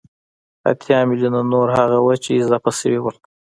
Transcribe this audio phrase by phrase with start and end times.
[0.71, 3.11] اتيا ميليونه نور هغه وو چې اضافه شوي وو